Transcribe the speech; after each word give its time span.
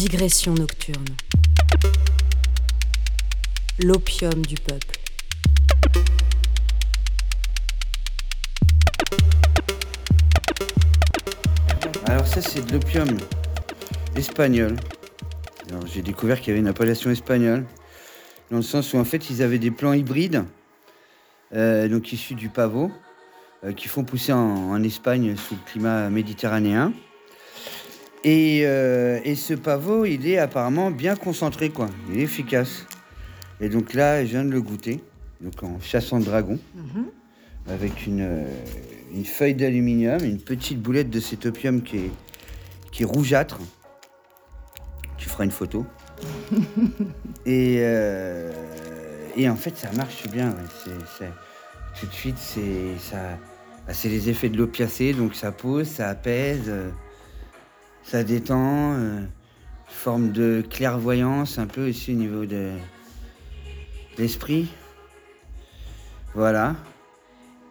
Digression 0.00 0.54
nocturne. 0.54 1.04
L'opium 3.80 4.46
du 4.46 4.54
peuple. 4.54 4.98
Alors 12.06 12.26
ça 12.26 12.40
c'est 12.40 12.66
de 12.66 12.72
l'opium 12.72 13.08
espagnol. 14.16 14.74
J'ai 15.92 16.00
découvert 16.00 16.40
qu'il 16.40 16.48
y 16.48 16.50
avait 16.52 16.60
une 16.60 16.68
appellation 16.68 17.10
espagnole, 17.10 17.66
dans 18.50 18.56
le 18.56 18.62
sens 18.62 18.94
où 18.94 18.96
en 18.96 19.04
fait 19.04 19.28
ils 19.28 19.42
avaient 19.42 19.58
des 19.58 19.70
plants 19.70 19.92
hybrides, 19.92 20.46
euh, 21.52 21.88
donc 21.88 22.10
issus 22.14 22.34
du 22.34 22.48
pavot, 22.48 22.90
euh, 23.64 23.74
qui 23.74 23.86
font 23.86 24.04
pousser 24.04 24.32
en 24.32 24.82
Espagne 24.82 25.36
sous 25.36 25.56
le 25.56 25.60
climat 25.70 26.08
méditerranéen. 26.08 26.94
Et, 28.24 28.62
euh, 28.64 29.18
et 29.24 29.34
ce 29.34 29.54
pavot, 29.54 30.04
il 30.04 30.26
est 30.28 30.38
apparemment 30.38 30.90
bien 30.90 31.16
concentré, 31.16 31.70
quoi. 31.70 31.88
Il 32.12 32.18
est 32.18 32.22
efficace. 32.22 32.86
Et 33.60 33.68
donc 33.68 33.94
là, 33.94 34.24
je 34.24 34.30
viens 34.30 34.44
de 34.44 34.50
le 34.50 34.60
goûter, 34.62 35.02
donc 35.40 35.62
en 35.62 35.78
chassant 35.80 36.18
le 36.18 36.24
dragon, 36.24 36.58
avec 37.68 38.06
une, 38.06 38.20
euh, 38.22 38.44
une 39.14 39.24
feuille 39.24 39.54
d'aluminium, 39.54 40.22
une 40.24 40.38
petite 40.40 40.80
boulette 40.80 41.10
de 41.10 41.20
cet 41.20 41.46
opium 41.46 41.82
qui 41.82 41.96
est, 41.98 42.10
qui 42.92 43.02
est 43.02 43.06
rougeâtre. 43.06 43.58
Tu 45.18 45.28
feras 45.28 45.44
une 45.44 45.50
photo. 45.50 45.84
et, 47.46 47.76
euh, 47.80 48.50
et 49.36 49.48
en 49.48 49.56
fait, 49.56 49.76
ça 49.76 49.90
marche 49.92 50.26
bien. 50.28 50.50
ouais. 50.50 50.56
C'est- 50.84 51.06
c'est- 51.18 52.00
tout 52.00 52.06
de 52.06 52.12
suite, 52.12 52.38
c'est 52.38 52.96
ça, 52.98 53.38
bah, 53.86 53.92
c'est 53.92 54.08
les 54.08 54.30
effets 54.30 54.48
de 54.48 54.56
l'opiacé, 54.56 55.12
donc 55.12 55.34
ça 55.34 55.52
pose, 55.52 55.86
ça 55.88 56.08
apaise, 56.08 56.70
ça 58.02 58.24
détend, 58.24 58.94
euh, 58.94 59.20
forme 59.86 60.32
de 60.32 60.62
clairvoyance 60.68 61.58
un 61.58 61.66
peu 61.66 61.88
ici 61.88 62.12
au 62.12 62.16
niveau 62.16 62.46
de 62.46 62.70
l'esprit. 64.18 64.68
Voilà. 66.34 66.76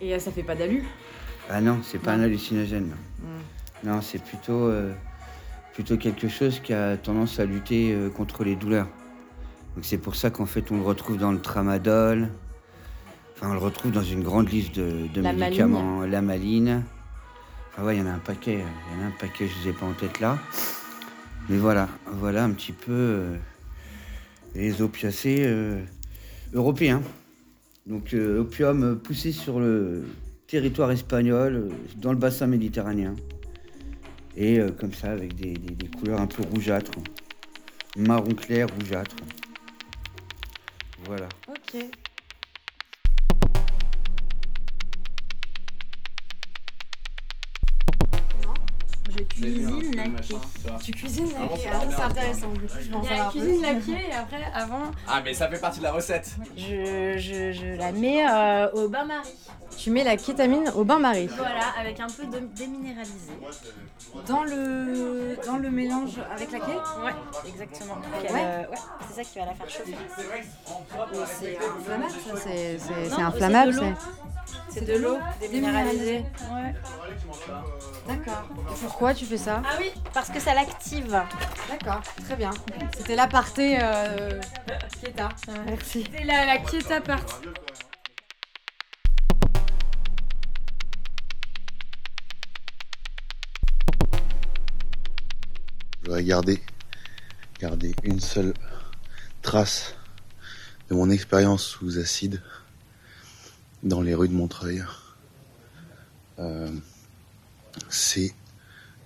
Et 0.00 0.18
ça 0.18 0.30
fait 0.30 0.42
pas 0.42 0.54
d'alu 0.54 0.84
Ah 1.50 1.60
non, 1.60 1.80
c'est 1.82 1.98
pas 1.98 2.12
un 2.12 2.20
hallucinogène. 2.20 2.90
Non, 3.84 3.94
Non, 3.94 4.00
c'est 4.00 4.22
plutôt, 4.22 4.68
euh, 4.68 4.92
plutôt 5.72 5.96
quelque 5.96 6.28
chose 6.28 6.60
qui 6.60 6.72
a 6.72 6.96
tendance 6.96 7.38
à 7.40 7.44
lutter 7.44 7.92
euh, 7.92 8.10
contre 8.10 8.44
les 8.44 8.56
douleurs. 8.56 8.88
Donc 9.74 9.84
c'est 9.84 9.98
pour 9.98 10.14
ça 10.14 10.30
qu'en 10.30 10.46
fait 10.46 10.70
on 10.70 10.76
le 10.76 10.82
retrouve 10.84 11.18
dans 11.18 11.32
le 11.32 11.40
tramadol. 11.40 12.28
Enfin, 13.34 13.50
on 13.50 13.54
le 13.54 13.58
retrouve 13.58 13.90
dans 13.90 14.02
une 14.02 14.22
grande 14.22 14.48
liste 14.48 14.76
de, 14.76 15.08
de 15.12 15.20
La 15.20 15.32
médicaments. 15.32 16.02
La 16.02 16.22
maline. 16.22 16.84
Enfin 17.76 17.84
ouais, 17.86 17.96
il 17.96 17.98
y 18.00 18.02
en 18.02 18.06
a 18.06 18.12
un 18.12 18.18
paquet. 18.18 18.60
Il 18.92 18.98
y 18.98 19.00
en 19.00 19.04
a 19.04 19.08
un 19.08 19.10
paquet, 19.18 19.48
je 19.48 19.58
ne 19.58 19.64
les 19.64 19.70
ai 19.70 19.72
pas 19.72 19.86
en 19.86 19.92
tête 19.92 20.20
là. 20.20 20.38
Mais 21.48 21.58
voilà, 21.58 21.88
voilà 22.06 22.44
un 22.44 22.50
petit 22.52 22.72
peu 22.72 22.92
euh, 22.92 23.36
les 24.54 24.80
opiacés 24.80 25.42
euh, 25.44 25.82
européens. 26.54 27.02
Donc 27.86 28.14
euh, 28.14 28.40
opium 28.40 28.98
poussé 28.98 29.32
sur 29.32 29.60
le 29.60 30.04
territoire 30.46 30.90
espagnol, 30.90 31.70
dans 31.96 32.12
le 32.12 32.18
bassin 32.18 32.46
méditerranéen. 32.46 33.14
Et 34.36 34.58
comme 34.80 34.92
ça, 34.92 35.12
avec 35.12 35.34
des, 35.36 35.52
des- 35.54 35.74
des 35.74 35.86
couleurs 35.86 36.20
un 36.20 36.26
peu 36.26 36.42
rougeâtres. 36.42 36.90
Marron 37.96 38.34
clair, 38.34 38.66
rougeâtre. 38.80 39.14
Voilà. 41.06 41.28
Ok. 41.48 41.84
Cuisine 49.34 49.96
laquée. 49.96 50.34
Tu 50.82 50.92
cuisines 50.92 51.28
laquée, 51.32 51.60
c'est 51.62 51.68
ah, 51.72 51.80
c'est 51.90 52.02
intéressant. 52.02 52.48
Il 52.54 53.04
y 53.04 53.12
a 53.12 53.24
la 53.24 53.30
cuisine 53.30 53.62
laquée 53.62 54.06
et 54.10 54.12
après, 54.14 54.42
avant, 54.54 54.90
Ah, 55.08 55.20
mais 55.24 55.34
ça 55.34 55.48
fait 55.48 55.58
partie 55.60 55.78
de 55.78 55.84
la 55.84 55.92
recette. 55.92 56.34
je, 56.56 57.16
je, 57.18 57.52
je 57.52 57.76
la 57.78 57.92
mets 57.92 58.26
euh, 58.28 58.70
au 58.72 58.88
bain-marie. 58.88 59.28
Tu 59.76 59.90
mets 59.90 60.04
la 60.04 60.16
kétamine 60.16 60.70
au 60.76 60.84
bain-marie. 60.84 61.26
Voilà, 61.36 61.72
avec 61.80 61.98
un 61.98 62.06
peu 62.06 62.24
de 62.26 62.38
déminéralisé. 62.54 63.32
Dans 64.28 64.44
le, 64.44 65.36
dans 65.44 65.56
le 65.56 65.70
mélange 65.70 66.12
avec 66.32 66.52
la 66.52 66.60
quai 66.60 66.72
Ouais, 67.02 67.12
exactement. 67.48 67.94
ouais 68.22 68.32
ouais, 68.32 68.66
c'est 69.08 69.14
ça 69.16 69.24
qui 69.24 69.38
va 69.40 69.46
la 69.46 69.54
faire 69.54 69.68
chauffer. 69.68 69.96
C'est 71.26 71.56
inflammable, 71.60 72.12
ça 72.14 72.40
C'est 73.10 73.22
inflammable, 73.22 73.72
c'est 73.72 73.80
de 73.80 73.82
l'eau. 73.82 73.96
c'est. 74.70 74.78
C'est 74.80 74.84
de 74.86 74.96
l'eau 74.98 75.18
déminéralisée. 75.40 76.24
Ouais. 76.52 76.74
D'accord. 78.06 78.44
Et 78.70 78.74
pourquoi 78.82 79.14
tu 79.14 79.24
fais 79.24 79.38
ça 79.38 79.62
Ah 79.64 79.76
oui, 79.78 79.90
parce 80.12 80.28
que 80.28 80.38
ça 80.38 80.54
l'active. 80.54 81.10
D'accord, 81.70 82.02
très 82.24 82.36
bien. 82.36 82.50
C'était 82.96 83.16
l'aparté 83.16 83.78
euh, 83.80 84.40
Keta. 85.02 85.30
Merci. 85.66 86.06
C'est 86.12 86.24
la, 86.24 86.44
la 86.44 86.58
Kieta 86.58 87.00
partie. 87.00 87.34
Je 96.02 96.06
voudrais 96.06 96.24
garder, 96.24 96.62
garder 97.60 97.94
une 98.02 98.20
seule 98.20 98.54
trace 99.42 99.94
de 100.90 100.94
mon 100.94 101.10
expérience 101.10 101.64
sous 101.64 101.98
acide 101.98 102.42
dans 103.82 104.02
les 104.02 104.14
rues 104.14 104.28
de 104.28 104.34
Montreuil. 104.34 104.84
Euh, 106.38 106.70
c'est, 107.88 108.32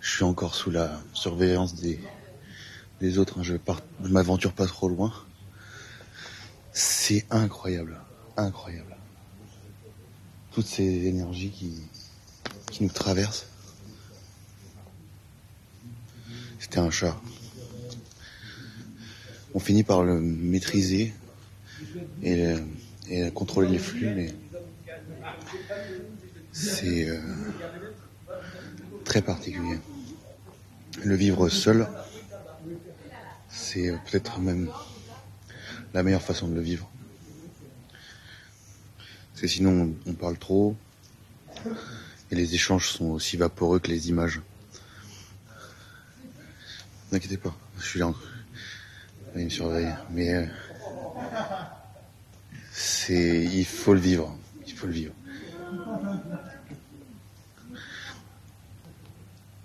je 0.00 0.10
suis 0.10 0.24
encore 0.24 0.54
sous 0.54 0.70
la 0.70 1.00
surveillance 1.12 1.74
des, 1.74 2.00
des 3.00 3.18
autres. 3.18 3.38
hein. 3.38 3.42
Je 3.42 3.54
je 4.02 4.08
m'aventure 4.08 4.52
pas 4.52 4.66
trop 4.66 4.88
loin. 4.88 5.12
C'est 6.72 7.26
incroyable, 7.30 8.00
incroyable. 8.36 8.96
Toutes 10.52 10.66
ces 10.66 11.06
énergies 11.06 11.50
qui, 11.50 11.80
nous 12.80 12.88
traversent. 12.88 13.46
C'était 16.58 16.78
un 16.78 16.90
chat. 16.90 17.16
On 19.54 19.60
finit 19.60 19.84
par 19.84 20.02
le 20.02 20.20
maîtriser 20.20 21.14
et 22.22 22.56
contrôler 23.32 23.68
les 23.68 23.78
flux, 23.78 24.12
mais 24.12 24.34
c'est 26.52 27.08
euh, 27.08 27.20
très 29.14 29.22
particulier. 29.22 29.78
Le 31.04 31.14
vivre 31.14 31.48
seul, 31.48 31.86
c'est 33.48 33.92
peut-être 34.04 34.40
même 34.40 34.68
la 35.92 36.02
meilleure 36.02 36.20
façon 36.20 36.48
de 36.48 36.54
le 36.56 36.60
vivre. 36.60 36.90
Parce 39.30 39.42
que 39.42 39.46
sinon, 39.46 39.94
on, 40.04 40.10
on 40.10 40.14
parle 40.14 40.36
trop 40.36 40.74
et 42.32 42.34
les 42.34 42.56
échanges 42.56 42.88
sont 42.88 43.10
aussi 43.10 43.36
vaporeux 43.36 43.78
que 43.78 43.86
les 43.86 44.08
images. 44.08 44.40
N'inquiétez 47.12 47.36
pas, 47.36 47.56
je 47.78 47.86
suis 47.86 48.00
là. 48.00 48.12
Il 49.36 49.44
me 49.44 49.48
surveille. 49.48 49.94
Mais 50.10 50.34
euh, 50.34 50.46
c'est, 52.72 53.44
il 53.44 53.64
faut 53.64 53.94
le 53.94 54.00
vivre. 54.00 54.36
Il 54.66 54.72
faut 54.72 54.88
le 54.88 54.92
vivre. 54.92 55.14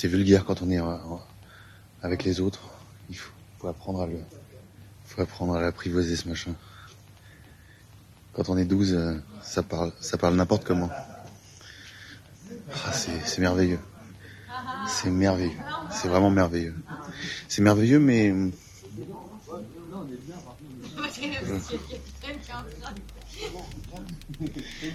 C'est 0.00 0.08
vulgaire 0.08 0.46
quand 0.46 0.62
on 0.62 0.70
est 0.70 0.80
euh, 0.80 0.96
avec 2.00 2.24
les 2.24 2.40
autres. 2.40 2.62
Il 3.10 3.18
faut, 3.18 3.34
faut 3.58 3.68
apprendre 3.68 4.00
à 4.00 4.06
le, 4.06 4.16
faut 5.04 5.20
apprendre 5.20 5.54
à 5.54 5.60
l'apprivoiser 5.60 6.16
ce 6.16 6.26
machin. 6.26 6.54
Quand 8.32 8.48
on 8.48 8.56
est 8.56 8.64
12, 8.64 8.94
euh, 8.94 9.22
ça 9.42 9.62
parle, 9.62 9.92
ça 10.00 10.16
parle 10.16 10.36
n'importe 10.36 10.64
comment. 10.64 10.88
Ah, 12.72 12.92
c'est, 12.94 13.12
c'est 13.26 13.42
merveilleux. 13.42 13.78
C'est 14.88 15.10
merveilleux. 15.10 15.58
C'est 15.90 16.08
vraiment 16.08 16.30
merveilleux. 16.30 16.74
C'est 17.48 17.60
merveilleux, 17.60 18.00
mais. 18.00 18.32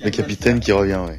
Le 0.00 0.10
capitaine 0.10 0.58
qui 0.58 0.72
revient, 0.72 1.00
ouais. 1.06 1.18